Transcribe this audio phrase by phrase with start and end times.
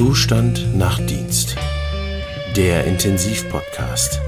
[0.00, 1.56] Zustand nach Dienst.
[2.56, 4.18] Der Intensivpodcast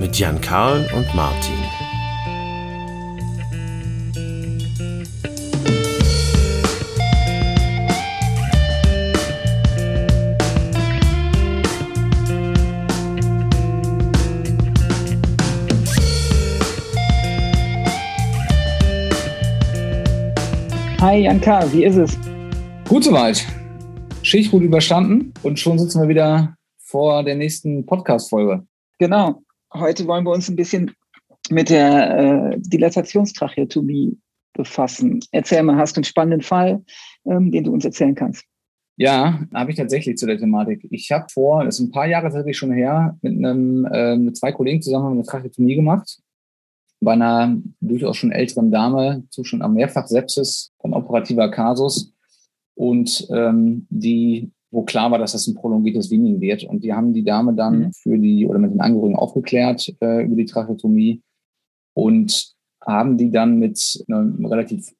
[0.00, 1.54] mit Jan Karl und Martin.
[21.00, 22.18] Hi Janka, wie ist es?
[22.88, 23.46] Gut soweit.
[24.32, 28.66] Schicht gut überstanden und schon sitzen wir wieder vor der nächsten Podcast-Folge.
[28.98, 29.42] Genau.
[29.74, 30.92] Heute wollen wir uns ein bisschen
[31.50, 34.16] mit der äh, Dilatationstracheotomie
[34.54, 35.20] befassen.
[35.32, 36.82] Erzähl mal, hast du einen spannenden Fall,
[37.26, 38.46] ähm, den du uns erzählen kannst?
[38.96, 40.86] Ja, habe ich tatsächlich zu der Thematik.
[40.90, 44.38] Ich habe vor, das ist ein paar Jahre tatsächlich schon her, mit, einem, äh, mit
[44.38, 46.22] zwei Kollegen zusammen eine Tracheotomie gemacht
[47.02, 52.14] bei einer durchaus schon älteren Dame, Zustand am Mehrfachsepsis, ein operativer Kasus
[52.74, 56.64] und ähm, die, wo klar war, dass das ein prolongiertes Weaning wird.
[56.64, 57.92] Und die haben die Dame dann mhm.
[57.92, 61.22] für die oder mit den Angehörigen aufgeklärt äh, über die Tracheotomie
[61.94, 64.92] und haben die dann mit einem relativ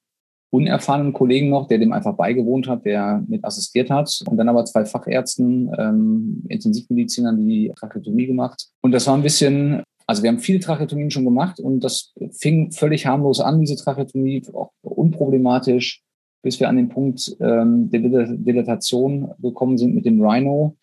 [0.50, 4.66] unerfahrenen Kollegen noch, der dem einfach beigewohnt hat, der mit assistiert hat und dann aber
[4.66, 8.68] zwei Fachärzten, ähm, Intensivmedizinern die Tracheotomie gemacht.
[8.82, 12.70] Und das war ein bisschen also wir haben viele Tracheotomien schon gemacht und das fing
[12.72, 16.02] völlig harmlos an, diese Tracheotomie, auch unproblematisch,
[16.42, 20.76] bis wir an den Punkt ähm, der Dilatation gekommen sind mit dem Rhino.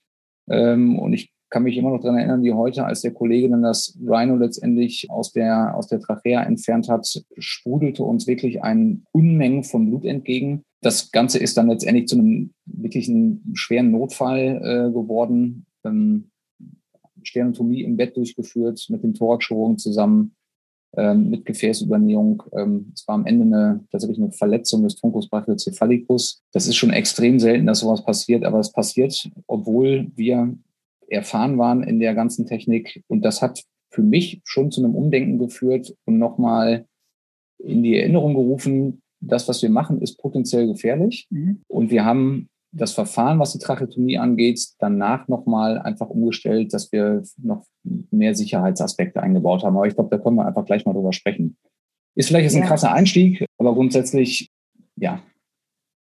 [0.49, 3.63] Ähm, und ich kann mich immer noch daran erinnern, wie heute, als der Kollege dann
[3.63, 9.63] das Rhino letztendlich aus der, aus der Trachea entfernt hat, sprudelte uns wirklich ein Unmengen
[9.63, 10.63] von Blut entgegen.
[10.81, 15.65] Das Ganze ist dann letztendlich zu einem wirklichen schweren Notfall äh, geworden.
[15.83, 16.29] Ähm,
[17.23, 20.35] Sternotomie im Bett durchgeführt, mit dem Thoraxchirurgen zusammen,
[20.97, 22.43] ähm, mit Gefäßübernähung.
[22.53, 26.41] Ähm, es war am Ende eine, tatsächlich eine Verletzung des Truncus brachiocephalicus.
[26.51, 30.55] Das ist schon extrem selten, dass sowas passiert, aber es passiert, obwohl wir
[31.07, 33.03] erfahren waren in der ganzen Technik.
[33.07, 36.85] Und das hat für mich schon zu einem Umdenken geführt und nochmal
[37.59, 41.27] in die Erinnerung gerufen, das, was wir machen, ist potenziell gefährlich.
[41.29, 41.61] Mhm.
[41.67, 47.23] Und wir haben das Verfahren, was die Tracheotomie angeht, danach nochmal einfach umgestellt, dass wir
[47.41, 47.65] noch
[48.11, 49.75] mehr Sicherheitsaspekte eingebaut haben.
[49.75, 51.57] Aber ich glaube, da können wir einfach gleich mal drüber sprechen.
[52.15, 52.67] Ist vielleicht jetzt ein ja.
[52.67, 54.51] krasser Einstieg, aber grundsätzlich,
[54.95, 55.21] ja,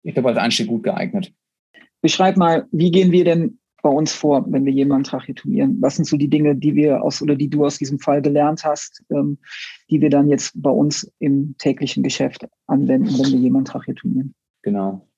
[0.02, 1.32] ich glaube, als Einstieg gut geeignet.
[2.00, 5.80] Beschreib mal, wie gehen wir denn bei uns vor, wenn wir jemanden tracheotomieren?
[5.80, 8.64] Was sind so die Dinge, die wir aus oder die du aus diesem Fall gelernt
[8.64, 9.38] hast, ähm,
[9.90, 14.34] die wir dann jetzt bei uns im täglichen Geschäft anwenden, wenn wir jemanden tracheotomieren?
[14.62, 15.08] Genau.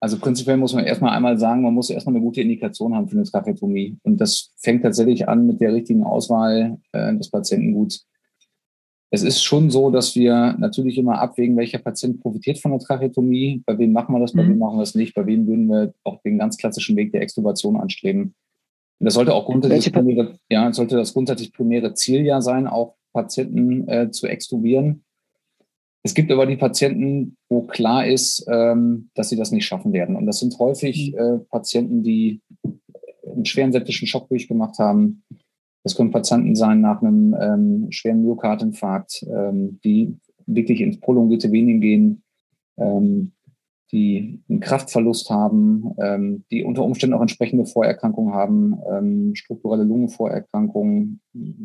[0.00, 3.16] Also prinzipiell muss man erstmal einmal sagen, man muss erstmal eine gute Indikation haben für
[3.16, 3.98] eine Tracheotomie.
[4.02, 8.06] Und das fängt tatsächlich an mit der richtigen Auswahl äh, des Patientenguts.
[9.10, 13.62] Es ist schon so, dass wir natürlich immer abwägen, welcher Patient profitiert von der Tracheotomie,
[13.64, 14.50] bei wem machen wir das, bei mhm.
[14.50, 17.22] wem machen wir es nicht, bei wem würden wir auch den ganz klassischen Weg der
[17.22, 18.34] Extubation anstreben.
[19.00, 22.96] Und das sollte auch grundsätzlich, primäre, ja, sollte das grundsätzlich primäre Ziel ja sein, auch
[23.12, 25.04] Patienten äh, zu extubieren.
[26.02, 30.16] Es gibt aber die Patienten, wo klar ist, ähm, dass sie das nicht schaffen werden.
[30.16, 31.18] Und das sind häufig mhm.
[31.18, 32.40] äh, Patienten, die
[33.26, 35.22] einen schweren septischen Schock durchgemacht haben.
[35.82, 40.16] Das können Patienten sein nach einem ähm, schweren Myokardinfarkt, ähm, die
[40.46, 42.22] wirklich ins prolongierte Vening gehen,
[42.78, 43.32] ähm,
[43.92, 51.20] die einen Kraftverlust haben, ähm, die unter Umständen auch entsprechende Vorerkrankungen haben, ähm, strukturelle Lungenvorerkrankungen,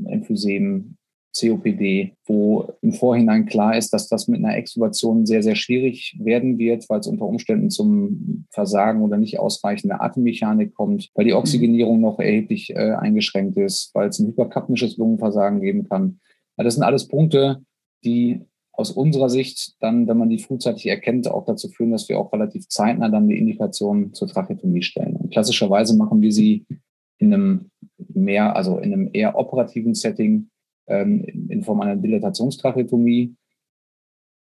[0.05, 0.95] Emphysem,
[1.35, 6.57] COPD, wo im Vorhinein klar ist, dass das mit einer Extubation sehr, sehr schwierig werden
[6.57, 11.99] wird, weil es unter Umständen zum Versagen oder nicht ausreichender Atemmechanik kommt, weil die Oxygenierung
[12.01, 16.19] noch erheblich äh, eingeschränkt ist, weil es ein hyperkapnisches Lungenversagen geben kann.
[16.55, 17.63] Also das sind alles Punkte,
[18.03, 22.19] die aus unserer Sicht dann, wenn man die frühzeitig erkennt, auch dazu führen, dass wir
[22.19, 25.15] auch relativ zeitnah dann die Indikation zur Tracheotomie stellen.
[25.15, 26.65] Und klassischerweise machen wir sie
[27.19, 27.71] in einem
[28.13, 30.49] mehr, also in einem eher operativen Setting,
[30.87, 33.35] ähm, in Form einer Dilatationstracheotomie.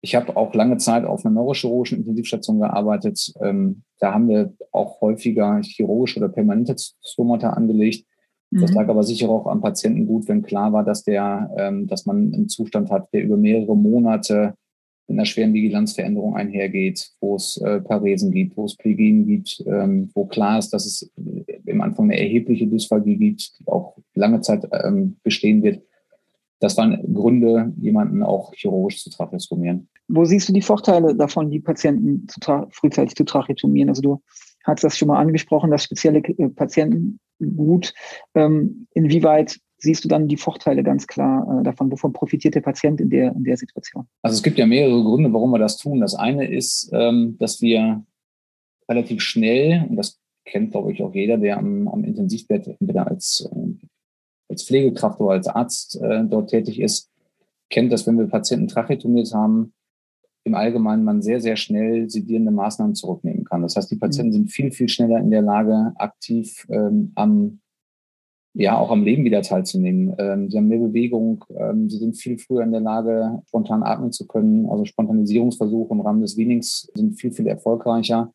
[0.00, 3.32] Ich habe auch lange Zeit auf einer neurochirurgischen Intensivstation gearbeitet.
[3.40, 8.04] Ähm, da haben wir auch häufiger chirurgische oder permanente Stomata angelegt.
[8.50, 8.76] Das mhm.
[8.76, 12.34] lag aber sicher auch am Patienten gut, wenn klar war, dass der, ähm, dass man
[12.34, 14.54] einen Zustand hat, der über mehrere Monate
[15.08, 20.10] mit einer schweren Vigilanzveränderung einhergeht, wo es äh, Paresen gibt, wo es Plegien gibt, ähm,
[20.14, 21.10] wo klar ist, dass es
[21.64, 25.82] im Anfang eine erhebliche Dysphagie gibt, die auch lange Zeit ähm, bestehen wird
[26.62, 29.88] das waren Gründe, jemanden auch chirurgisch zu tracheostomieren.
[30.06, 33.88] Wo siehst du die Vorteile davon, die Patienten zu frühzeitig zu tracheotomieren?
[33.88, 34.22] Also du
[34.64, 37.92] hast das schon mal angesprochen, das spezielle äh, Patientengut.
[38.34, 41.90] Ähm, inwieweit siehst du dann die Vorteile ganz klar äh, davon?
[41.90, 44.06] Wovon profitiert der Patient in der, in der Situation?
[44.22, 46.00] Also es gibt ja mehrere Gründe, warum wir das tun.
[46.00, 48.04] Das eine ist, ähm, dass wir
[48.88, 53.48] relativ schnell, und das kennt, glaube ich, auch jeder, der am, am Intensivbett entweder als,
[53.52, 53.86] äh,
[54.52, 57.10] als Pflegekraft oder als Arzt äh, dort tätig ist,
[57.70, 59.72] kennt, dass wenn wir Patienten tracheotomiert haben,
[60.44, 63.62] im Allgemeinen man sehr, sehr schnell sedierende Maßnahmen zurücknehmen kann.
[63.62, 64.34] Das heißt, die Patienten mhm.
[64.34, 67.60] sind viel, viel schneller in der Lage, aktiv ähm, am,
[68.54, 70.14] ja, auch am Leben wieder teilzunehmen.
[70.19, 74.12] Ähm, sie haben mehr Bewegung, ähm, sie sind viel früher in der Lage, spontan atmen
[74.12, 74.69] zu können.
[74.69, 78.32] Also Spontanisierungsversuche im Rahmen des Wienings sind viel, viel erfolgreicher.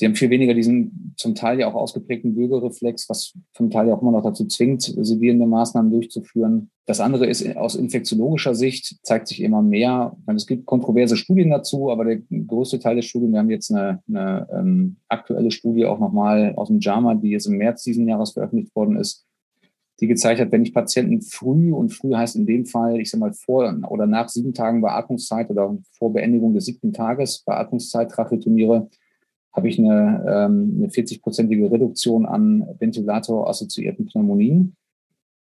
[0.00, 3.94] Sie haben viel weniger diesen zum Teil ja auch ausgeprägten Bürgerreflex, was zum Teil ja
[3.94, 6.70] auch immer noch dazu zwingt, sedierende Maßnahmen durchzuführen.
[6.86, 10.16] Das andere ist aus infektiologischer Sicht zeigt sich immer mehr.
[10.34, 14.02] Es gibt kontroverse Studien dazu, aber der größte Teil der Studien, wir haben jetzt eine,
[14.08, 18.30] eine ähm, aktuelle Studie auch nochmal aus dem JAMA, die jetzt im März diesen Jahres
[18.30, 19.26] veröffentlicht worden ist,
[20.00, 23.20] die gezeigt hat, wenn ich Patienten früh, und früh heißt in dem Fall, ich sage
[23.20, 28.88] mal vor oder nach sieben Tagen Beatmungszeit oder vor Beendigung des siebten Tages Beatmungszeit tracheotomiere,
[29.52, 34.76] habe ich eine, ähm, eine 40-prozentige Reduktion an Ventilator-assoziierten Pneumonien.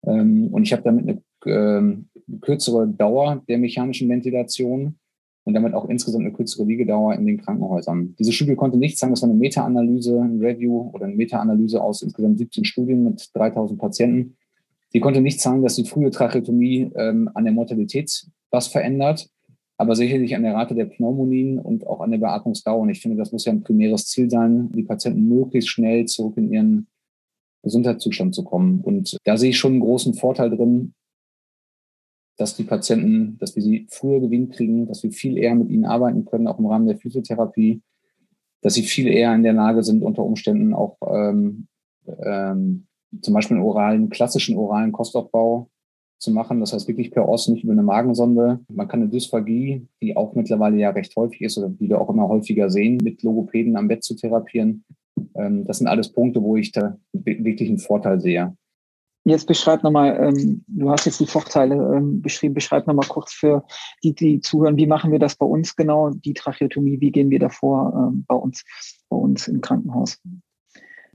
[0.05, 2.09] Ähm, und ich habe damit eine ähm,
[2.41, 4.97] kürzere Dauer der mechanischen Ventilation
[5.45, 8.15] und damit auch insgesamt eine kürzere Liegedauer in den Krankenhäusern.
[8.19, 12.03] Diese Studie konnte nicht sagen, das war eine Meta-Analyse, ein Review oder eine Meta-Analyse aus
[12.03, 14.37] insgesamt 17 Studien mit 3000 Patienten.
[14.93, 19.29] Die konnte nicht sagen, dass die frühe Tracheotomie ähm, an der Mortalität was verändert
[19.79, 22.81] aber sicherlich an der Rate der Pneumonien und auch an der Beatmungsdauer.
[22.81, 26.37] Und ich finde, das muss ja ein primäres Ziel sein, die Patienten möglichst schnell zurück
[26.37, 26.87] in ihren
[27.63, 28.81] Gesundheitszustand zu kommen.
[28.81, 30.95] Und da sehe ich schon einen großen Vorteil drin,
[32.39, 35.85] dass die Patienten, dass wir sie früher gewinnt kriegen, dass wir viel eher mit ihnen
[35.85, 37.83] arbeiten können, auch im Rahmen der Physiotherapie,
[38.63, 41.67] dass sie viel eher in der Lage sind, unter Umständen auch ähm,
[42.07, 42.87] ähm,
[43.21, 45.71] zum Beispiel einen oralen, klassischen oralen Kostaufbau
[46.19, 46.61] zu machen.
[46.61, 48.61] Das heißt wirklich per Os, nicht über eine Magensonde.
[48.69, 52.11] Man kann eine Dysphagie, die auch mittlerweile ja recht häufig ist oder die wir auch
[52.11, 54.85] immer häufiger sehen, mit Logopäden am Bett zu therapieren.
[55.35, 58.57] Ähm, das sind alles Punkte, wo ich da wirklich einen Vorteil sehe.
[59.25, 63.65] Jetzt beschreib nochmal, ähm, du hast jetzt die Vorteile ähm, beschrieben, beschreib nochmal kurz für
[64.05, 67.41] die, die zuhören, wie machen wir das bei uns genau, die Tracheotomie, wie gehen wir
[67.41, 68.65] davor ähm, bei uns,
[69.09, 70.21] bei uns im Krankenhaus?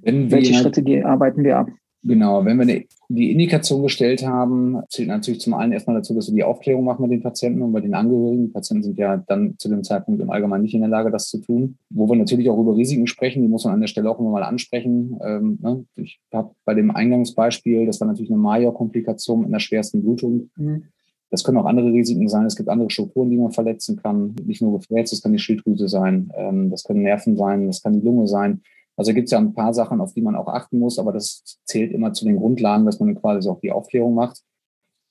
[0.03, 1.69] Welche Schritte arbeiten wir ab?
[2.03, 6.33] Genau, wenn wir die Indikation gestellt haben, zählt natürlich zum einen erstmal dazu, dass wir
[6.33, 8.47] die Aufklärung machen mit den Patienten und bei den Angehörigen.
[8.47, 11.27] Die Patienten sind ja dann zu dem Zeitpunkt im Allgemeinen nicht in der Lage, das
[11.27, 11.77] zu tun.
[11.91, 14.31] Wo wir natürlich auch über Risiken sprechen, die muss man an der Stelle auch immer
[14.31, 15.19] mal ansprechen.
[15.23, 15.85] Ähm, ne?
[15.95, 20.49] Ich habe bei dem Eingangsbeispiel, das war natürlich eine Major-Komplikation mit einer schwersten Blutung.
[20.55, 20.85] Mhm.
[21.29, 22.45] Das können auch andere Risiken sein.
[22.45, 24.35] Es gibt andere Strukturen, die man verletzen kann.
[24.43, 27.93] Nicht nur Gefäß, das kann die Schilddrüse sein, ähm, das können Nerven sein, das kann
[27.93, 28.61] die Lunge sein.
[28.97, 31.59] Also gibt es ja ein paar Sachen, auf die man auch achten muss, aber das
[31.65, 34.41] zählt immer zu den Grundlagen, dass man quasi auch die Aufklärung macht.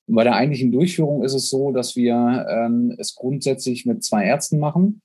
[0.07, 4.25] Und bei der eigentlichen Durchführung ist es so, dass wir ähm, es grundsätzlich mit zwei
[4.25, 5.03] Ärzten machen.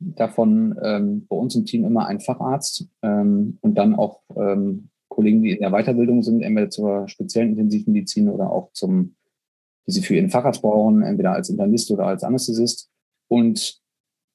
[0.00, 5.42] Davon ähm, bei uns im Team immer ein Facharzt ähm, und dann auch ähm, Kollegen,
[5.42, 9.16] die in der Weiterbildung sind, entweder zur speziellen Intensivmedizin oder auch zum,
[9.86, 12.90] die sie für ihren Facharzt brauchen, entweder als Internist oder als Anästhesist.
[13.28, 13.80] Und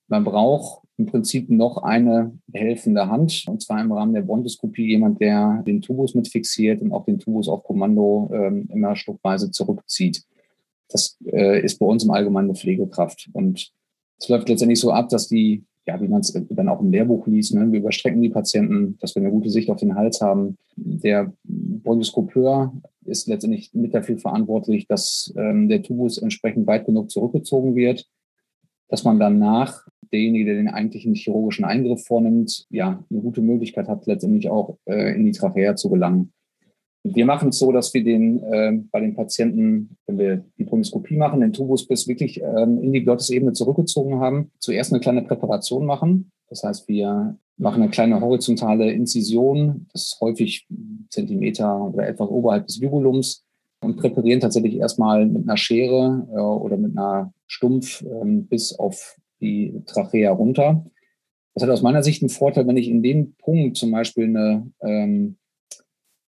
[0.10, 5.20] man braucht im Prinzip noch eine helfende Hand, und zwar im Rahmen der Bronchoskopie jemand,
[5.20, 10.24] der den Tubus mit fixiert und auch den Tubus auf Kommando ähm, immer stückweise zurückzieht.
[10.90, 13.30] Das äh, ist bei uns im Allgemeinen eine Pflegekraft.
[13.34, 13.72] Und
[14.20, 17.26] es läuft letztendlich so ab, dass die, ja, wie man es dann auch im Lehrbuch
[17.26, 20.58] liest, ne, wir überstrecken die Patienten, dass wir eine gute Sicht auf den Hals haben.
[20.76, 22.72] Der Bronchoskopeur
[23.06, 28.08] ist letztendlich mit dafür verantwortlich, dass ähm, der Tubus entsprechend weit genug zurückgezogen wird,
[28.90, 34.06] dass man danach derjenige, der den eigentlichen chirurgischen Eingriff vornimmt, ja, eine gute Möglichkeit hat,
[34.06, 36.32] letztendlich auch äh, in die Trachea zu gelangen.
[37.06, 41.18] Wir machen es so, dass wir den äh, bei den Patienten, wenn wir die Bronchoskopie
[41.18, 45.86] machen, den Tubus bis wirklich ähm, in die Glottesebene zurückgezogen haben, zuerst eine kleine Präparation
[45.86, 46.32] machen.
[46.48, 50.66] Das heißt, wir machen eine kleine horizontale Inzision, das ist häufig
[51.10, 53.44] Zentimeter oder etwas oberhalb des Virulums
[53.82, 59.18] und präparieren tatsächlich erstmal mit einer Schere äh, oder mit einer Stumpf ähm, bis auf
[59.44, 60.86] die Trachea runter.
[61.54, 64.72] Das hat aus meiner Sicht einen Vorteil, wenn ich in dem Punkt zum Beispiel eine,
[64.82, 65.38] ähm,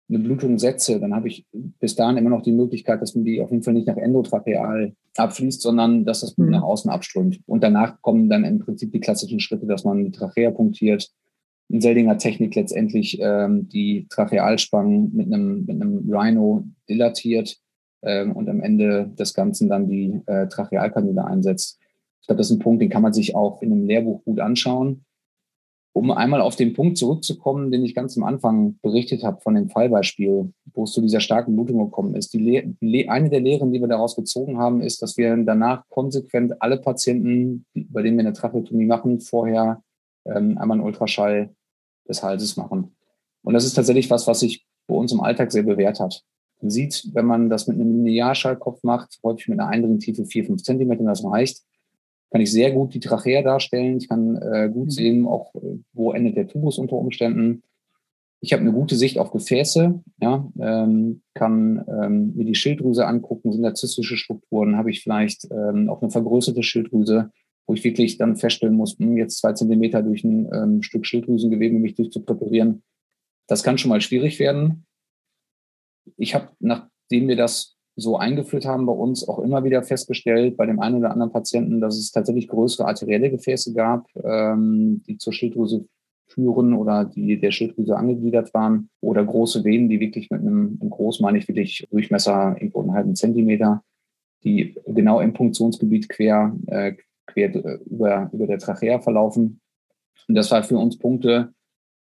[0.08, 3.40] eine Blutung setze, dann habe ich bis dahin immer noch die Möglichkeit, dass man die
[3.40, 6.52] auf jeden Fall nicht nach endotracheal abfließt, sondern dass das Blut mhm.
[6.52, 7.40] nach außen abströmt.
[7.46, 11.10] Und danach kommen dann im Prinzip die klassischen Schritte, dass man die Trachea punktiert,
[11.68, 17.58] in Seldinger Technik letztendlich ähm, die Trachealspangen mit einem, mit einem Rhino dilatiert
[18.02, 21.78] ähm, und am Ende des Ganzen dann die äh, Trachealkanüle einsetzt.
[22.28, 25.04] Glaube, das ist ein Punkt, den kann man sich auch in einem Lehrbuch gut anschauen.
[25.94, 29.70] Um einmal auf den Punkt zurückzukommen, den ich ganz am Anfang berichtet habe von dem
[29.70, 32.34] Fallbeispiel, wo es zu dieser starken Blutung gekommen ist.
[32.34, 36.76] Die eine der Lehren, die wir daraus gezogen haben, ist, dass wir danach konsequent alle
[36.76, 39.82] Patienten, bei denen wir eine Tracheotomie machen, vorher
[40.26, 41.54] ähm, einmal einen Ultraschall
[42.06, 42.94] des Halses machen.
[43.42, 46.22] Und das ist tatsächlich was, was sich bei uns im Alltag sehr bewährt hat.
[46.60, 50.62] Man sieht, wenn man das mit einem Linearschallkopf macht, häufig mit einer Eindringtiefe 4, 5
[50.62, 51.62] Zentimeter, das reicht,
[52.30, 53.98] kann ich sehr gut die Trachea darstellen.
[53.98, 54.90] Ich kann äh, gut mhm.
[54.90, 57.62] sehen, auch äh, wo endet der Tubus unter Umständen.
[58.40, 63.52] Ich habe eine gute Sicht auf Gefäße, ja, ähm, kann ähm, mir die Schilddrüse angucken,
[63.52, 67.32] sind da zystische Strukturen, habe ich vielleicht ähm, auch eine vergrößerte Schilddrüse,
[67.66, 71.78] wo ich wirklich dann feststellen muss, hm, jetzt zwei Zentimeter durch ein ähm, Stück Schilddrüsengewebe
[71.80, 72.84] mich durchzupräparieren.
[73.48, 74.86] Das kann schon mal schwierig werden.
[76.16, 80.66] Ich habe, nachdem wir das so eingeführt haben bei uns, auch immer wieder festgestellt, bei
[80.66, 85.32] dem einen oder anderen Patienten, dass es tatsächlich größere arterielle Gefäße gab, ähm, die zur
[85.32, 85.84] Schilddrüse
[86.28, 90.90] führen oder die der Schilddrüse angegliedert waren oder große Venen, die wirklich mit einem, einem
[90.90, 93.82] groß meine ich wirklich Durchmesser irgendwo einen halben Zentimeter,
[94.44, 96.94] die genau im Punktionsgebiet quer, äh,
[97.26, 99.60] quer äh, über, über der Trachea verlaufen.
[100.28, 101.52] Und das war für uns Punkte,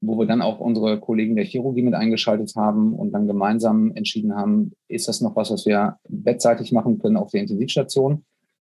[0.01, 4.35] wo wir dann auch unsere Kollegen der Chirurgie mit eingeschaltet haben und dann gemeinsam entschieden
[4.35, 8.23] haben, ist das noch was, was wir bettseitig machen können auf der Intensivstation?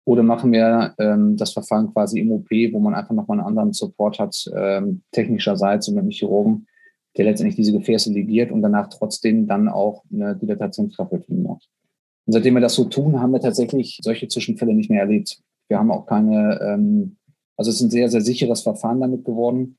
[0.06, 3.74] Oder machen wir ähm, das Verfahren quasi im OP, wo man einfach nochmal einen anderen
[3.74, 6.68] Support hat, ähm, technischerseits und mit dem Chirurgen,
[7.18, 11.70] der letztendlich diese Gefäße ligiert und danach trotzdem dann auch eine Dilatationstracheotomie macht.
[12.26, 15.42] Und seitdem wir das so tun, haben wir tatsächlich solche Zwischenfälle nicht mehr erlebt.
[15.68, 17.18] Wir haben auch keine, ähm,
[17.58, 19.78] also es ist ein sehr, sehr sicheres Verfahren damit geworden.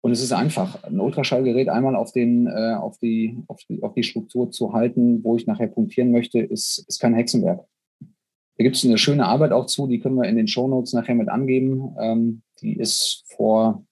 [0.00, 3.94] Und es ist einfach, ein Ultraschallgerät einmal auf, den, äh, auf, die, auf, die, auf
[3.94, 7.66] die Struktur zu halten, wo ich nachher punktieren möchte, ist, ist kein Hexenwerk.
[8.00, 10.92] Da gibt es eine schöne Arbeit auch zu, die können wir in den Show Notes
[10.92, 11.94] nachher mit angeben.
[12.00, 13.84] Ähm, die ist vor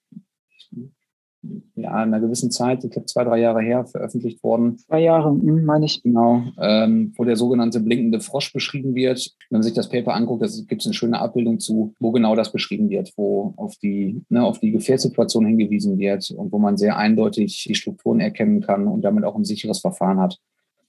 [1.74, 4.78] ja, einer gewissen Zeit, ich glaube zwei, drei Jahre her, veröffentlicht worden.
[4.78, 6.02] Zwei Jahre, hm, meine ich.
[6.02, 9.34] Genau, ähm, wo der sogenannte blinkende Frosch beschrieben wird.
[9.50, 12.52] Wenn man sich das Paper anguckt, gibt es eine schöne Abbildung zu, wo genau das
[12.52, 16.96] beschrieben wird, wo auf die, ne, auf die Gefährdssituation hingewiesen wird und wo man sehr
[16.96, 20.38] eindeutig die Strukturen erkennen kann und damit auch ein sicheres Verfahren hat.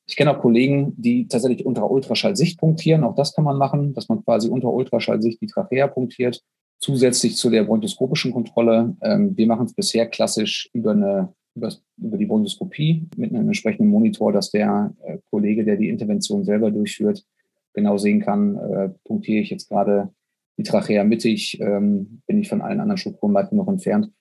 [0.10, 3.04] Ich kenne auch Kollegen, die tatsächlich unter Ultraschallsicht punktieren.
[3.04, 6.44] Auch das kann man machen, dass man quasi unter Ultraschallsicht die Trachea punktiert,
[6.80, 8.96] zusätzlich zu der bronchoskopischen Kontrolle.
[9.02, 13.90] Ähm, wir machen es bisher klassisch über eine über, über die Bronchoskopie mit einem entsprechenden
[13.90, 17.26] Monitor, dass der äh, Kollege, der die Intervention selber durchführt,
[17.74, 20.10] genau sehen kann, äh, punktiere ich jetzt gerade
[20.58, 24.12] die Trachea mittig, ähm, bin ich von allen anderen weit genug entfernt.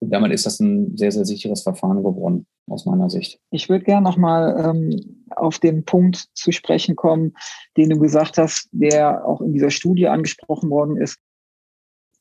[0.00, 3.40] Und damit ist das ein sehr, sehr sicheres Verfahren geworden, aus meiner Sicht.
[3.50, 7.34] Ich würde gerne nochmal ähm, auf den Punkt zu sprechen kommen,
[7.76, 11.18] den du gesagt hast, der auch in dieser Studie angesprochen worden ist.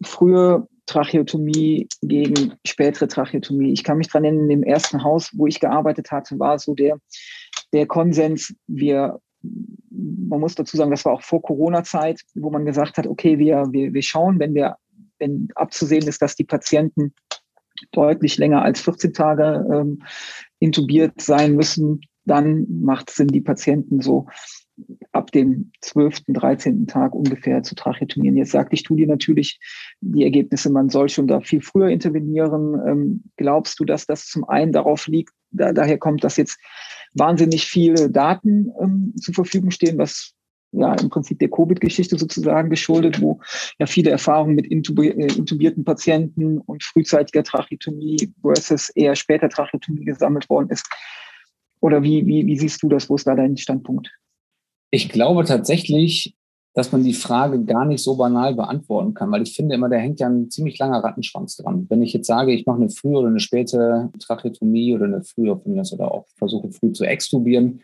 [0.03, 3.71] Frühe Tracheotomie gegen spätere Tracheotomie.
[3.71, 6.73] Ich kann mich dran erinnern, in dem ersten Haus, wo ich gearbeitet hatte, war so
[6.73, 6.97] der,
[7.71, 12.97] der Konsens, wir, man muss dazu sagen, das war auch vor Corona-Zeit, wo man gesagt
[12.97, 14.75] hat, okay, wir, wir, wir schauen, wenn wir,
[15.19, 17.13] wenn abzusehen ist, dass die Patienten
[17.91, 20.03] deutlich länger als 14 Tage ähm,
[20.59, 24.27] intubiert sein müssen, dann macht es Sinn, die Patienten so
[25.13, 26.87] ab dem 12., 13.
[26.87, 28.35] Tag ungefähr zu tracheotomieren.
[28.35, 29.59] Jetzt sagt die Studie natürlich
[30.01, 32.81] die Ergebnisse, man soll schon da viel früher intervenieren.
[32.87, 36.59] Ähm, glaubst du, dass das zum einen darauf liegt, da, daher kommt, dass jetzt
[37.13, 40.33] wahnsinnig viele Daten ähm, zur Verfügung stehen, was
[40.71, 43.39] ja im Prinzip der Covid-Geschichte sozusagen geschuldet, wo
[43.77, 50.49] ja viele Erfahrungen mit äh, intubierten Patienten und frühzeitiger Tracheotomie versus eher später Tracheotomie gesammelt
[50.49, 50.87] worden ist.
[51.79, 53.09] Oder wie, wie, wie siehst du das?
[53.09, 54.09] Wo ist da dein Standpunkt?
[54.93, 56.35] Ich glaube tatsächlich,
[56.75, 59.95] dass man die Frage gar nicht so banal beantworten kann, weil ich finde immer, da
[59.95, 61.87] hängt ja ein ziemlich langer Rattenschwanz dran.
[61.89, 65.51] Wenn ich jetzt sage, ich mache eine frühe oder eine späte Tracheotomie oder eine frühe
[65.55, 67.81] oder auch versuche früh zu extubieren,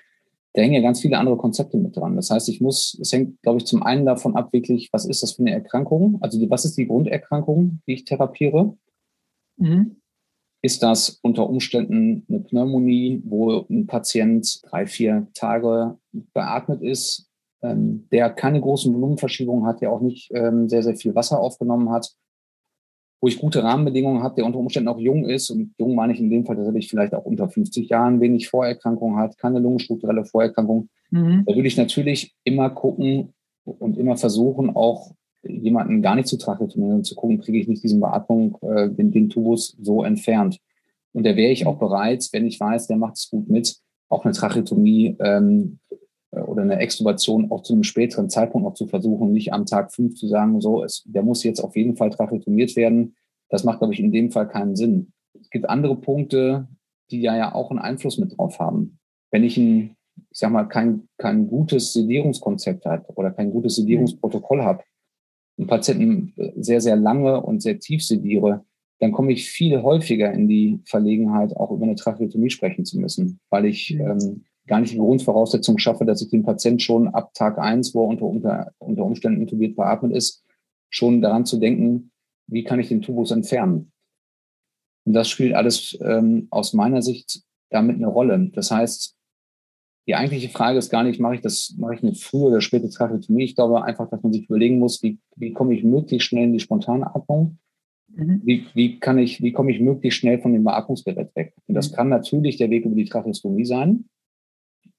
[0.54, 2.16] da hängen ja ganz viele andere Konzepte mit dran.
[2.16, 5.24] Das heißt, ich muss, es hängt, glaube ich, zum einen davon ab, wirklich, was ist
[5.24, 6.20] das für eine Erkrankung?
[6.22, 8.78] Also was ist die Grunderkrankung, die ich therapiere?
[9.58, 9.99] Mhm.
[10.62, 15.98] Ist das unter Umständen eine Pneumonie, wo ein Patient drei, vier Tage
[16.34, 17.30] beatmet ist,
[17.62, 21.92] ähm, der keine großen Volumenverschiebungen hat, der auch nicht ähm, sehr, sehr viel Wasser aufgenommen
[21.92, 22.13] hat,
[23.22, 25.50] wo ich gute Rahmenbedingungen habe, der unter Umständen auch jung ist.
[25.50, 29.18] Und jung meine ich in dem Fall tatsächlich vielleicht auch unter 50 Jahren, wenig Vorerkrankungen
[29.18, 30.89] hat, keine lungenstrukturelle Vorerkrankung.
[31.12, 31.44] Mhm.
[31.46, 33.34] Da würde ich natürlich immer gucken
[33.66, 35.12] und immer versuchen, auch
[35.43, 39.12] jemanden gar nicht zu tracheotomieren und zu gucken, kriege ich nicht diesen Beatmung, äh, den,
[39.12, 40.60] den Tubus so entfernt.
[41.13, 43.77] Und da wäre ich auch bereit, wenn ich weiß, der macht es gut mit,
[44.10, 45.79] auch eine Tracheotomie ähm,
[46.31, 49.93] äh, oder eine Extubation auch zu einem späteren Zeitpunkt noch zu versuchen, nicht am Tag
[49.93, 53.15] fünf zu sagen, so, es, der muss jetzt auf jeden Fall tracheotomiert werden.
[53.50, 55.13] Das macht, glaube ich, in dem Fall keinen Sinn.
[55.39, 56.67] Es gibt andere Punkte,
[57.12, 59.00] die ja, ja auch einen Einfluss mit drauf haben.
[59.31, 59.96] Wenn ich ein,
[60.31, 64.84] ich sag mal, kein, kein gutes Sedierungskonzept habe oder kein gutes Sedierungsprotokoll habe,
[65.60, 68.63] einen Patienten sehr, sehr lange und sehr tief sediere,
[69.00, 73.39] dann komme ich viel häufiger in die Verlegenheit, auch über eine Tracheotomie sprechen zu müssen,
[73.50, 74.01] weil ich mhm.
[74.01, 78.04] ähm, gar nicht die Grundvoraussetzung schaffe, dass ich den Patient schon ab Tag eins, wo
[78.04, 80.44] er unter, unter, unter Umständen intubiert beatmet ist,
[80.89, 82.12] schon daran zu denken,
[82.48, 83.92] wie kann ich den Tubus entfernen.
[85.06, 88.50] Und das spielt alles ähm, aus meiner Sicht damit eine Rolle.
[88.54, 89.16] Das heißt,
[90.08, 92.89] die eigentliche Frage ist gar nicht, mache ich das, mache ich eine frühe oder späte
[92.89, 93.44] Tracheotomie?
[93.44, 96.53] Ich glaube einfach, dass man sich überlegen muss, wie, wie komme ich möglichst schnell in
[96.53, 97.60] die spontane Atmung?
[98.08, 98.41] Mhm.
[98.44, 101.53] Wie, wie kann ich, wie komme ich möglichst schnell von dem Beatmungsgerät weg?
[101.68, 101.96] Und das mhm.
[101.96, 104.06] kann natürlich der Weg über die Tracheostomie sein.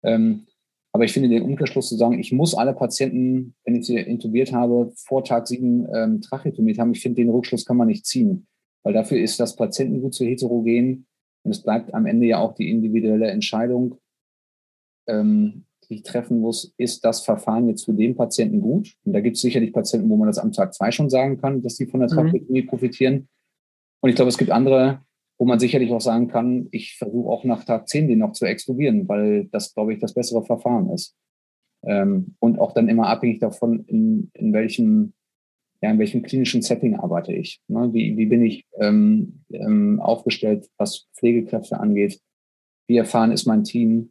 [0.03, 0.47] Ähm,
[0.93, 4.53] aber ich finde den Umkehrschluss zu sagen, ich muss alle Patienten, wenn ich sie intubiert
[4.53, 8.47] habe, vor Tag sieben ähm, Tracheotomiert haben, ich finde, den Rückschluss kann man nicht ziehen.
[8.83, 11.07] Weil dafür ist das Patientengut zu heterogen
[11.45, 13.97] und es bleibt am Ende ja auch die individuelle Entscheidung,
[15.09, 18.95] ähm, ich treffen muss, ist das Verfahren jetzt für den Patienten gut?
[19.05, 21.63] Und da gibt es sicherlich Patienten, wo man das am Tag zwei schon sagen kann,
[21.63, 22.15] dass die von der mhm.
[22.15, 22.67] Tracheotomie mhm.
[22.67, 23.29] profitieren.
[24.01, 25.01] Und ich glaube, es gibt andere,
[25.39, 28.45] wo man sicherlich auch sagen kann, ich versuche auch nach Tag zehn den noch zu
[28.45, 31.17] extubieren, weil das, glaube ich, das bessere Verfahren ist.
[31.85, 35.15] Ähm, und auch dann immer abhängig davon, in, in welchem
[35.81, 37.61] ja, in welchem klinischen Setting arbeite ich?
[37.69, 37.93] Ne?
[37.93, 42.21] Wie, wie bin ich ähm, ähm, aufgestellt, was Pflegekräfte angeht?
[42.89, 44.11] Wie erfahren ist mein Team?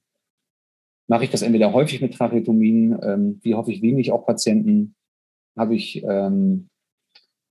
[1.07, 4.95] Mache ich das entweder häufig mit Tracheotomien, ähm, wie hoffe ich wenig auch Patienten,
[5.57, 6.69] habe ich, ähm,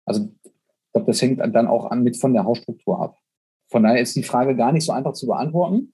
[0.05, 0.53] also ich
[0.93, 3.19] glaube, das hängt dann auch an mit von der Hausstruktur ab.
[3.69, 5.93] Von daher ist die Frage gar nicht so einfach zu beantworten.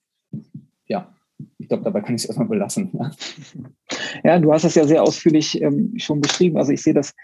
[0.86, 1.14] Ja,
[1.58, 2.92] ich glaube, dabei kann ich es erstmal belassen.
[4.24, 4.38] Ja.
[4.38, 6.58] du hast es ja sehr ausführlich ähm, schon beschrieben.
[6.58, 7.14] Also ich sehe das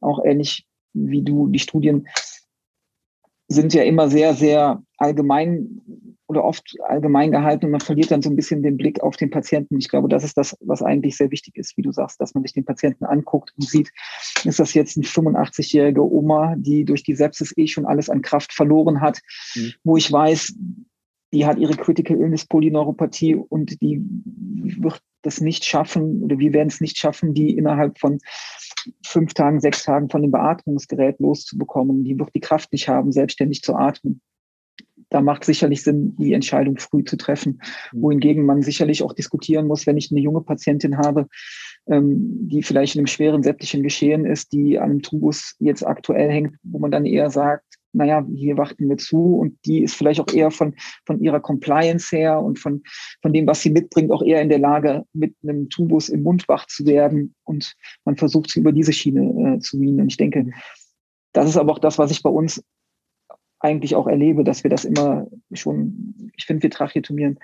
[0.00, 1.48] auch ähnlich wie du.
[1.48, 2.06] Die Studien
[3.48, 8.30] sind ja immer sehr, sehr allgemein oder oft allgemein gehalten und man verliert dann so
[8.30, 9.78] ein bisschen den Blick auf den Patienten.
[9.78, 12.42] Ich glaube, das ist das, was eigentlich sehr wichtig ist, wie du sagst, dass man
[12.42, 13.90] sich den Patienten anguckt und sieht,
[14.44, 18.52] ist das jetzt eine 85-jährige Oma, die durch die Sepsis eh schon alles an Kraft
[18.52, 19.20] verloren hat,
[19.54, 19.72] mhm.
[19.84, 20.54] wo ich weiß,
[21.32, 26.68] die hat ihre Critical Illness Polyneuropathie und die wird das nicht schaffen oder wir werden
[26.68, 28.18] es nicht schaffen, die innerhalb von
[29.04, 32.04] fünf Tagen, sechs Tagen von dem Beatmungsgerät loszubekommen.
[32.04, 34.20] Die wird die Kraft nicht haben, selbstständig zu atmen
[35.10, 37.60] da macht sicherlich Sinn, die Entscheidung früh zu treffen.
[37.92, 38.02] Mhm.
[38.02, 41.28] Wohingegen man sicherlich auch diskutieren muss, wenn ich eine junge Patientin habe,
[41.88, 46.30] ähm, die vielleicht in einem schweren septischen Geschehen ist, die an einem Tubus jetzt aktuell
[46.30, 50.20] hängt, wo man dann eher sagt, naja, hier warten wir zu und die ist vielleicht
[50.20, 50.74] auch eher von,
[51.06, 52.82] von ihrer Compliance her und von,
[53.22, 56.46] von dem, was sie mitbringt, auch eher in der Lage, mit einem Tubus im Mund
[56.48, 60.00] wach zu werden und man versucht sie über diese Schiene äh, zu wiegen.
[60.00, 60.50] Und ich denke,
[61.32, 62.62] das ist aber auch das, was ich bei uns
[63.60, 67.38] eigentlich auch erlebe, dass wir das immer schon, ich finde, wir tracheotomieren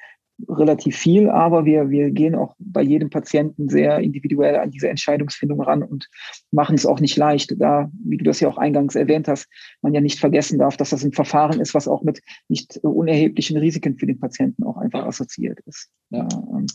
[0.48, 5.60] relativ viel, aber wir, wir gehen auch bei jedem Patienten sehr individuell an diese Entscheidungsfindung
[5.60, 6.08] ran und
[6.50, 7.54] machen es auch nicht leicht.
[7.60, 9.48] Da, wie du das ja auch eingangs erwähnt hast,
[9.82, 13.56] man ja nicht vergessen darf, dass das ein Verfahren ist, was auch mit nicht unerheblichen
[13.56, 15.90] Risiken für den Patienten auch einfach assoziiert ist.
[16.10, 16.26] Ja.
[16.32, 16.66] Ähm,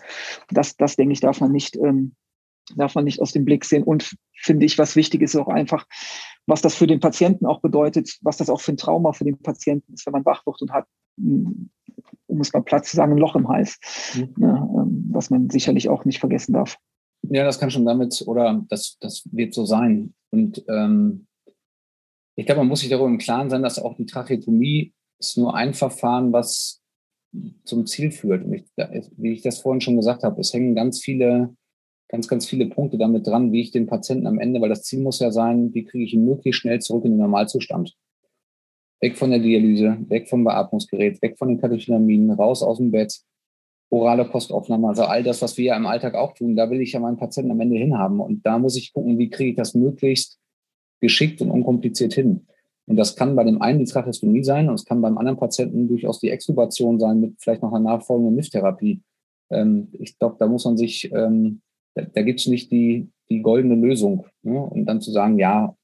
[0.50, 2.14] das, das denke ich, darf man nicht, ähm,
[2.76, 3.84] darf man nicht aus dem Blick sehen.
[3.84, 5.86] Und finde ich, was wichtig ist, auch einfach,
[6.46, 9.38] was das für den Patienten auch bedeutet, was das auch für ein Trauma für den
[9.40, 10.86] Patienten ist, wenn man wach wird und hat,
[11.18, 11.70] hm,
[12.28, 13.80] um es mal Platz zu sagen, ein Loch im Hals,
[14.16, 14.34] mhm.
[14.40, 16.78] ja, ähm, was man sicherlich auch nicht vergessen darf.
[17.24, 20.14] Ja, das kann schon damit, oder das, das wird so sein.
[20.30, 21.28] Und ähm,
[22.36, 25.56] ich glaube, man muss sich darüber im Klaren sein, dass auch die Tracheotomie ist nur
[25.56, 26.82] ein Verfahren, was
[27.66, 28.46] zum Ziel führt.
[28.46, 28.66] Und ich,
[29.18, 31.56] wie ich das vorhin schon gesagt habe, es hängen ganz viele
[32.10, 35.02] ganz, ganz viele Punkte damit dran, wie ich den Patienten am Ende, weil das Ziel
[35.02, 37.96] muss ja sein, wie kriege ich ihn möglichst schnell zurück in den Normalzustand.
[39.02, 43.22] Weg von der Dialyse, weg vom Beatmungsgerät, weg von den Katecholaminen, raus aus dem Bett,
[43.90, 46.94] orale Postaufnahme, also all das, was wir ja im Alltag auch tun, da will ich
[46.94, 48.20] ja meinen Patienten am Ende hinhaben.
[48.20, 50.40] Und da muss ich gucken, wie kriege ich das möglichst
[51.00, 52.48] geschickt und unkompliziert hin.
[52.88, 55.88] Und das kann bei dem einen die Tracheostomie sein und es kann beim anderen Patienten
[55.88, 59.02] durchaus die Extubation sein mit vielleicht noch einer nachfolgenden NIF-Therapie.
[59.52, 61.62] Ähm, ich glaube, da muss man sich, ähm,
[61.98, 64.26] da, da gibt es nicht die, die goldene Lösung.
[64.44, 64.60] Ne?
[64.60, 65.76] Und dann zu sagen, ja,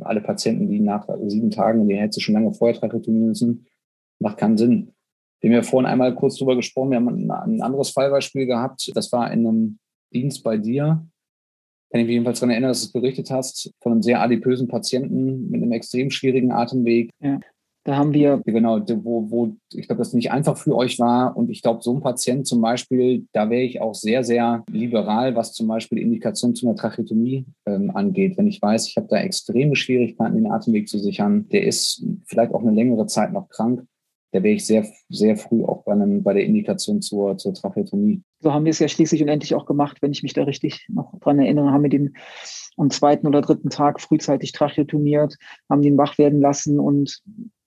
[0.00, 3.66] alle Patienten, die nach sieben Tagen, die hätte schon lange vorher tracheotomieren müssen,
[4.18, 4.92] macht keinen Sinn.
[5.40, 8.90] Wir haben ja vorhin einmal kurz drüber gesprochen, wir haben ein, ein anderes Fallbeispiel gehabt.
[8.94, 9.78] Das war in einem
[10.12, 11.04] Dienst bei dir.
[11.90, 14.68] Kann ich mich jedenfalls daran erinnern, dass du es berichtet hast, von einem sehr adipösen
[14.68, 17.10] Patienten mit einem extrem schwierigen Atemweg.
[17.20, 17.40] Ja.
[17.84, 18.40] Da haben wir.
[18.46, 21.36] Genau, wo, wo ich glaube, das nicht einfach für euch war.
[21.36, 25.34] Und ich glaube, so ein Patient zum Beispiel, da wäre ich auch sehr, sehr liberal,
[25.34, 28.38] was zum Beispiel Indikation zu einer Tracheotomie ähm, angeht.
[28.38, 32.54] Wenn ich weiß, ich habe da extreme Schwierigkeiten, den Atemweg zu sichern, der ist vielleicht
[32.54, 33.84] auch eine längere Zeit noch krank,
[34.32, 38.22] da wäre ich sehr, sehr früh auch bei, einem, bei der Indikation zur, zur Tracheotomie.
[38.40, 40.86] So haben wir es ja schließlich und endlich auch gemacht, wenn ich mich da richtig
[40.88, 42.16] noch dran erinnere, haben wir den
[42.78, 45.36] am zweiten oder dritten Tag frühzeitig tracheotomiert,
[45.68, 47.22] haben den wach werden lassen und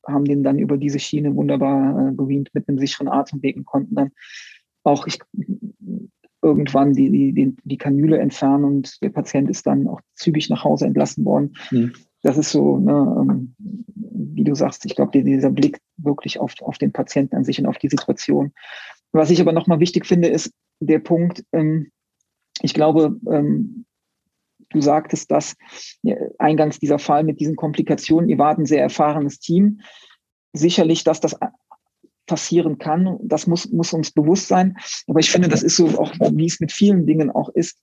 [0.08, 3.96] haben den dann über diese Schiene wunderbar äh, beweant mit einem sicheren Atemweg und konnten
[3.96, 4.12] dann
[4.84, 5.20] auch ich,
[6.42, 10.64] irgendwann die, die, die, die Kanüle entfernen und der Patient ist dann auch zügig nach
[10.64, 11.56] Hause entlassen worden.
[11.72, 11.94] Mhm.
[12.22, 16.78] Das ist so, ne, ähm, wie du sagst, ich glaube, dieser Blick wirklich auf, auf
[16.78, 18.52] den Patienten an sich und auf die Situation.
[19.12, 21.92] Was ich aber nochmal wichtig finde, ist der Punkt, ähm,
[22.62, 23.86] ich glaube, ähm,
[24.76, 25.56] du sagtest dass
[26.38, 29.82] eingangs dieser Fall mit diesen Komplikationen, ihr wart ein sehr erfahrenes Team.
[30.54, 31.36] Sicherlich, dass das
[32.26, 34.78] passieren kann, das muss, muss uns bewusst sein.
[35.08, 37.82] Aber ich finde, das ist so auch, wie es mit vielen Dingen auch ist,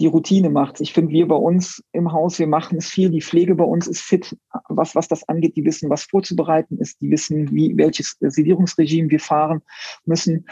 [0.00, 0.80] die Routine macht.
[0.80, 3.10] Ich finde, wir bei uns im Haus, wir machen es viel.
[3.10, 4.36] Die Pflege bei uns ist fit,
[4.68, 5.56] was, was das angeht.
[5.56, 7.00] Die wissen, was vorzubereiten ist.
[7.00, 9.62] Die wissen, wie, welches Sedierungsregime wir fahren
[10.04, 10.46] müssen.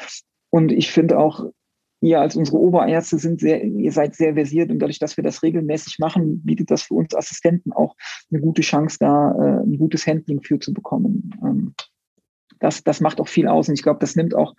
[0.51, 1.47] Und ich finde auch,
[2.03, 5.43] ihr als unsere Oberärzte sind sehr, ihr seid sehr versiert und dadurch, dass wir das
[5.43, 7.97] regelmäßig machen, bietet das für uns Assistenten auch
[8.31, 11.31] eine gute Chance, da äh, ein gutes Handling für zu bekommen.
[11.43, 11.75] Ähm,
[12.59, 14.55] das, das macht auch viel aus und ich glaube, das nimmt auch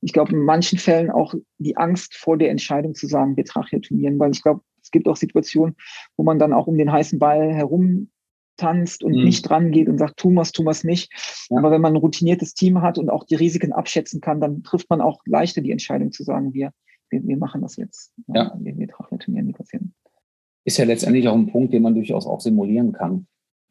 [0.00, 4.18] ich glaube, in manchen Fällen auch die Angst vor der Entscheidung zu sagen, wir tracheotomieren,
[4.18, 5.74] weil ich glaube, es gibt auch Situationen,
[6.16, 8.10] wo man dann auch um den heißen Ball herum
[8.58, 9.24] tanzt und mhm.
[9.24, 11.10] nicht dran geht und sagt, tu was, tu was nicht.
[11.50, 11.58] Ja.
[11.58, 14.90] Aber wenn man ein routiniertes Team hat und auch die Risiken abschätzen kann, dann trifft
[14.90, 16.72] man auch leichter die Entscheidung zu sagen, wir,
[17.10, 18.12] wir, wir machen das jetzt.
[18.26, 18.54] Ja.
[18.58, 19.94] Wir, wir tracheotomieren die Patienten.
[20.64, 23.26] Ist ja letztendlich auch ein Punkt, den man durchaus auch simulieren kann.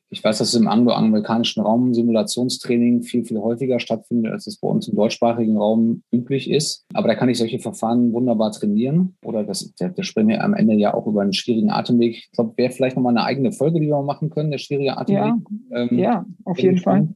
[0.09, 4.67] Ich weiß, dass es im angloamerikanischen Raum Simulationstraining viel, viel häufiger stattfindet, als es bei
[4.67, 6.85] uns im deutschsprachigen Raum üblich ist.
[6.93, 9.17] Aber da kann ich solche Verfahren wunderbar trainieren.
[9.23, 12.15] Oder das, da, da sprechen wir am Ende ja auch über einen schwierigen Atemweg.
[12.15, 15.33] Ich glaube, wäre vielleicht nochmal eine eigene Folge, die wir machen können, der schwierige Atemweg.
[15.69, 17.09] Ja, ähm, ja auf jeden Fall.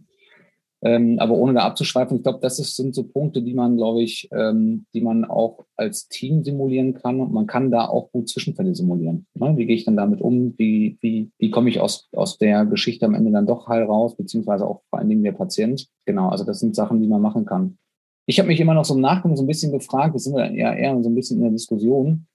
[0.84, 4.02] Ähm, aber ohne da abzuschweifen, ich glaube, das ist, sind so Punkte, die man, glaube
[4.02, 8.30] ich, ähm, die man auch als Team simulieren kann und man kann da auch gut
[8.30, 9.28] Zwischenfälle simulieren.
[9.36, 9.54] Ne?
[9.58, 10.56] Wie gehe ich dann damit um?
[10.58, 14.18] Wie, wie, wie komme ich aus, aus der Geschichte am Ende dann doch heil raus,
[14.18, 15.88] beziehungsweise auch vor allen Dingen der Patient?
[16.06, 17.78] Genau, also das sind Sachen, die man machen kann.
[18.26, 20.52] Ich habe mich immer noch so im Nachgang so ein bisschen gefragt, das sind wir
[20.52, 22.28] ja eher so ein bisschen in der Diskussion.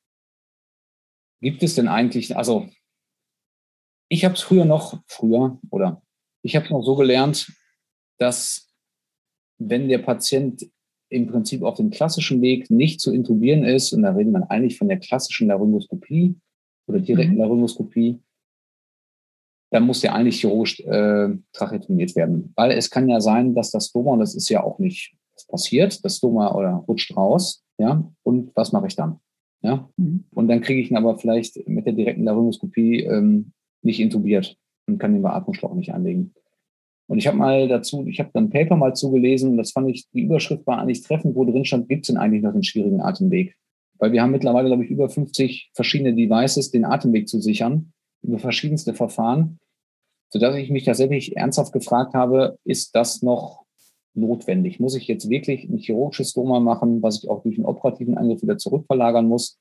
[1.41, 2.67] Gibt es denn eigentlich, also
[4.09, 6.01] ich habe es früher noch, früher oder
[6.43, 7.53] ich habe es noch so gelernt,
[8.19, 8.69] dass
[9.59, 10.67] wenn der Patient
[11.09, 14.77] im Prinzip auf dem klassischen Weg nicht zu intubieren ist, und da reden wir eigentlich
[14.77, 16.37] von der klassischen Laryngoskopie
[16.89, 17.41] oder direkten mhm.
[17.41, 18.21] Laryngoskopie,
[19.71, 22.53] dann muss der eigentlich chirurgisch äh, tracheotomiert werden.
[22.57, 25.17] Weil es kann ja sein, dass das Stoma, und das ist ja auch nicht
[25.49, 29.21] passiert, das Stoma oder rutscht raus, ja, und was mache ich dann?
[29.63, 30.25] Ja, mhm.
[30.33, 33.53] und dann kriege ich ihn aber vielleicht mit der direkten Laryngoskopie ähm,
[33.83, 36.35] nicht intubiert und kann den Beatmungsschlauch nicht anlegen.
[37.09, 40.09] Und ich habe mal dazu, ich habe dann ein Paper mal zugelesen, das fand ich,
[40.13, 43.01] die Überschrift war eigentlich treffend, wo drin stand, gibt es denn eigentlich noch einen schwierigen
[43.01, 43.57] Atemweg?
[43.99, 47.93] Weil wir haben mittlerweile, glaube ich, über 50 verschiedene Devices, den Atemweg zu sichern,
[48.23, 49.59] über verschiedenste Verfahren,
[50.31, 53.65] sodass ich mich tatsächlich ernsthaft gefragt habe, ist das noch
[54.15, 54.81] notwendig?
[54.81, 58.43] Muss ich jetzt wirklich ein chirurgisches Stoma machen, was ich auch durch einen operativen Angriff
[58.43, 59.59] wieder zurückverlagern muss?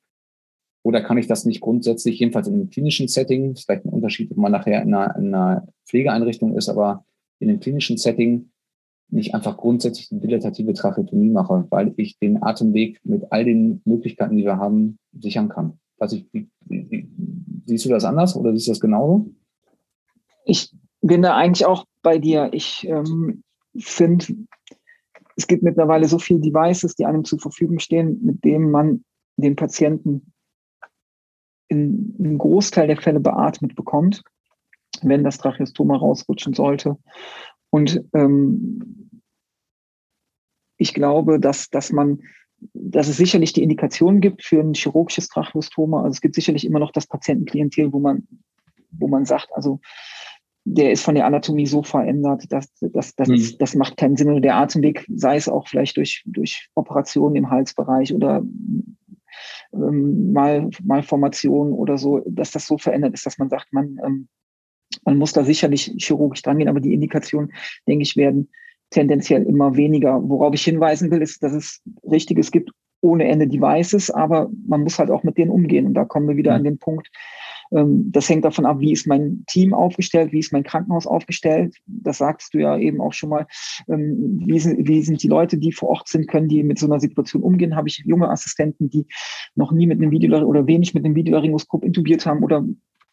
[0.84, 4.38] Oder kann ich das nicht grundsätzlich, jedenfalls in einem klinischen Setting, vielleicht ein Unterschied, ob
[4.38, 7.06] man nachher in einer, in einer Pflegeeinrichtung ist, aber
[7.40, 8.50] in einem klinischen Setting
[9.10, 14.36] nicht einfach grundsätzlich eine dilatative Tracheotomie mache, weil ich den Atemweg mit all den Möglichkeiten,
[14.36, 15.80] die wir haben, sichern kann.
[16.00, 16.48] Also ich,
[17.66, 19.30] siehst du das anders oder siehst du das genauso?
[20.46, 20.72] Ich
[21.02, 22.50] bin da eigentlich auch bei dir.
[22.52, 23.44] Ich ähm,
[23.78, 24.26] finde,
[25.36, 29.04] es gibt mittlerweile so viele Devices, die einem zur Verfügung stehen, mit denen man
[29.38, 30.34] den Patienten
[31.68, 34.24] in einem Großteil der Fälle beatmet bekommt,
[35.04, 36.98] wenn das Tracheostoma rausrutschen sollte.
[37.70, 39.12] Und ähm,
[40.78, 42.22] ich glaube, dass, dass man,
[42.74, 46.04] dass es sicherlich die Indikation gibt für ein chirurgisches Tracheostoma.
[46.04, 48.28] Also es gibt sicherlich immer noch das Patientenklientel, wo man,
[48.92, 49.80] wo man sagt, also
[50.66, 53.58] der ist von der Anatomie so verändert, dass, dass, dass mhm.
[53.60, 54.30] das, macht keinen Sinn.
[54.30, 58.44] Und der Atemweg, sei es auch vielleicht durch, durch Operationen im Halsbereich oder
[59.74, 64.28] ähm, mal Malformationen oder so, dass das so verändert ist, dass man sagt, man, ähm,
[65.04, 67.52] man muss da sicherlich chirurgisch dran gehen, aber die Indikationen,
[67.88, 68.50] denke ich, werden
[68.90, 70.22] tendenziell immer weniger.
[70.24, 74.98] Worauf ich hinweisen will, ist, dass es Richtiges gibt ohne Ende Devices, aber man muss
[74.98, 75.86] halt auch mit denen umgehen.
[75.86, 76.58] Und da kommen wir wieder mhm.
[76.58, 77.10] an den Punkt,
[77.72, 81.76] ähm, das hängt davon ab, wie ist mein Team aufgestellt, wie ist mein Krankenhaus aufgestellt.
[81.86, 83.48] Das sagst du ja eben auch schon mal.
[83.88, 86.86] Ähm, wie sind, wie sind die Leute, die vor Ort sind, können die mit so
[86.86, 87.76] einer Situation umgehen?
[87.76, 89.06] Habe ich junge Assistenten, die
[89.56, 92.66] noch nie mit einem Video oder wenig mit einem Videolaryngoskop intubiert haben oder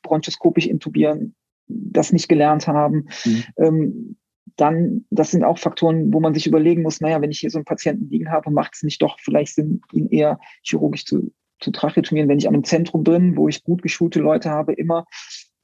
[0.03, 1.35] bronchoskopisch intubieren,
[1.67, 3.09] das nicht gelernt haben.
[3.25, 3.45] Mhm.
[3.57, 4.17] Ähm,
[4.57, 7.59] dann, das sind auch Faktoren, wo man sich überlegen muss, naja, wenn ich hier so
[7.59, 11.71] einen Patienten liegen habe, macht es nicht doch vielleicht Sinn, ihn eher chirurgisch zu zu
[11.71, 15.07] Tracheotomieren, wenn ich an einem Zentrum bin, wo ich gut geschulte Leute habe, immer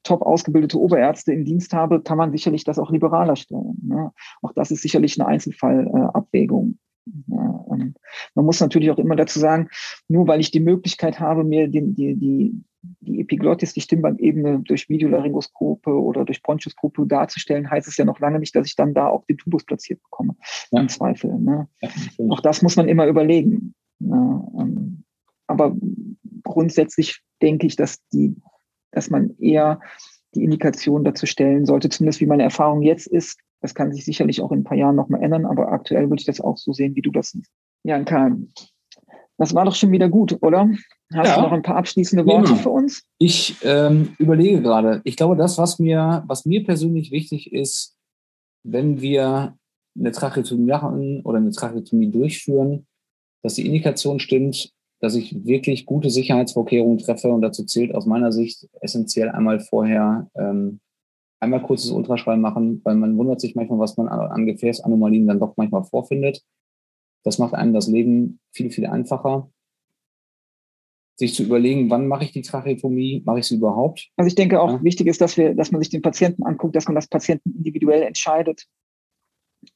[0.05, 3.79] top ausgebildete Oberärzte im Dienst habe, kann man sicherlich das auch liberaler stellen.
[3.83, 4.13] Ne?
[4.41, 6.79] Auch das ist sicherlich eine Einzelfallabwägung.
[7.27, 7.95] Ja, ähm,
[8.35, 9.69] man muss natürlich auch immer dazu sagen,
[10.09, 12.65] nur weil ich die Möglichkeit habe, mir den, die, die,
[13.01, 18.39] die Epiglottis, die Stimmbandebene durch Videolaryngoskope oder durch Bronchoskope darzustellen, heißt es ja noch lange
[18.39, 20.37] nicht, dass ich dann da auch den Tubus platziert bekomme.
[20.71, 20.81] Ja.
[20.81, 21.39] Im Zweifel.
[21.39, 21.69] Ne?
[21.81, 21.91] Ja,
[22.29, 23.75] auch das muss man immer überlegen.
[24.01, 25.05] Ja, ähm,
[25.47, 25.77] aber
[26.45, 28.37] grundsätzlich denke ich, dass die,
[28.93, 29.81] dass man eher
[30.35, 33.41] die Indikation dazu stellen sollte, zumindest wie meine Erfahrung jetzt ist.
[33.61, 36.27] Das kann sich sicherlich auch in ein paar Jahren nochmal ändern, aber aktuell würde ich
[36.27, 37.51] das auch so sehen, wie du das siehst.
[37.83, 38.37] Ja, Karl,
[39.39, 40.69] das war doch schon wieder gut, oder?
[41.15, 41.37] Hast ja.
[41.37, 43.05] du noch ein paar abschließende Worte für uns?
[43.19, 45.01] Ich ähm, überlege gerade.
[45.05, 47.97] Ich glaube, das, was mir, was mir persönlich wichtig ist,
[48.65, 49.57] wenn wir
[49.99, 52.87] eine Tracheotomie machen oder eine Tracheotomie durchführen,
[53.43, 58.33] dass die Indikation stimmt, dass ich wirklich gute Sicherheitsvorkehrungen treffe und dazu zählt aus meiner
[58.33, 60.81] Sicht essentiell einmal vorher ähm,
[61.41, 65.57] einmal kurzes Ultraschall machen, weil man wundert sich manchmal, was man an Gefäßanomalien dann doch
[65.57, 66.43] manchmal vorfindet.
[67.25, 69.51] Das macht einem das Leben viel, viel einfacher.
[71.17, 74.09] Sich zu überlegen, wann mache ich die Tracheotomie, mache ich sie überhaupt?
[74.17, 74.85] Also ich denke auch ja.
[74.85, 78.03] wichtig ist, dass wir, dass man sich den Patienten anguckt, dass man das Patienten individuell
[78.03, 78.67] entscheidet.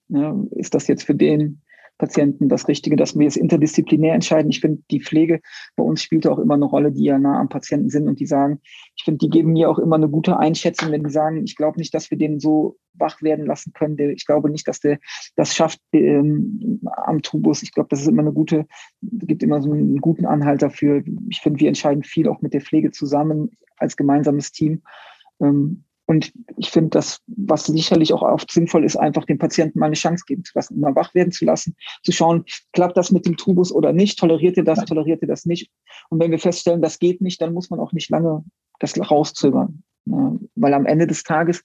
[0.09, 1.63] Ja, ist das jetzt für den
[1.99, 4.51] Patienten das Richtige, dass wir es interdisziplinär entscheiden.
[4.51, 5.41] Ich finde, die Pflege
[5.77, 8.27] bei uns spielt auch immer eine Rolle, die ja nah am Patienten sind und die
[8.27, 8.61] sagen,
[8.97, 11.79] ich finde, die geben mir auch immer eine gute Einschätzung, wenn die sagen, ich glaube
[11.79, 13.99] nicht, dass wir den so wach werden lassen können.
[14.11, 14.99] Ich glaube nicht, dass der
[15.37, 17.63] das schafft ähm, am Tubus.
[17.63, 18.67] Ich glaube, das ist immer eine gute,
[19.01, 21.03] gibt immer so einen guten Anhalt dafür.
[21.29, 24.83] Ich finde, wir entscheiden viel auch mit der Pflege zusammen als gemeinsames Team.
[25.41, 29.87] Ähm, und ich finde, das, was sicherlich auch oft sinnvoll ist, einfach dem Patienten mal
[29.87, 32.45] eine Chance geben zu lassen, mal wach werden zu lassen, zu schauen,
[32.75, 35.71] klappt das mit dem Tubus oder nicht, toleriert ihr das, toleriert ihr das nicht.
[36.11, 38.45] Und wenn wir feststellen, das geht nicht, dann muss man auch nicht lange
[38.79, 39.83] das rauszögern.
[40.05, 41.65] Weil am Ende des Tages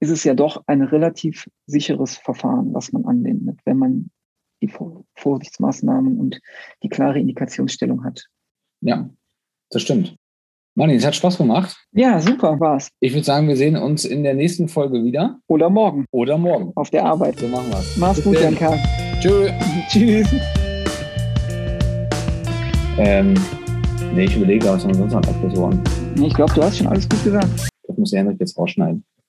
[0.00, 4.10] ist es ja doch ein relativ sicheres Verfahren, was man anwendet, wenn man
[4.62, 4.72] die
[5.14, 6.40] Vorsichtsmaßnahmen und
[6.82, 8.24] die klare Indikationsstellung hat.
[8.80, 9.10] Ja,
[9.68, 10.16] das stimmt.
[10.78, 11.76] Manni, es hat Spaß gemacht.
[11.90, 12.88] Ja, super war's.
[13.00, 15.40] Ich würde sagen, wir sehen uns in der nächsten Folge wieder.
[15.48, 16.04] Oder morgen.
[16.12, 16.70] Oder morgen.
[16.76, 17.40] Auf der Arbeit.
[17.40, 17.96] So machen wir's.
[17.96, 18.78] Mach's Bis gut, Jan Karl.
[19.20, 19.50] Tschö.
[19.90, 20.28] Tschüss.
[22.96, 23.34] Ähm,
[24.14, 25.82] nee, ich überlege, was haben wir sonst noch abgesoren?
[26.14, 27.48] Ich glaube, du hast schon alles gut gesagt.
[27.88, 29.02] Das muss der Henrik jetzt rausschneiden.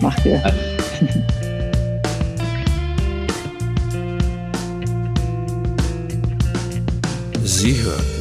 [0.00, 0.52] Macht der.
[7.44, 8.13] Sie hörten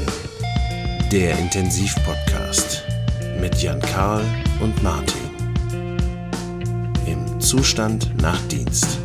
[1.14, 2.86] der Intensivpodcast
[3.40, 4.26] mit Jan Karl
[4.62, 5.22] und Martin.
[7.06, 9.03] Im Zustand nach Dienst.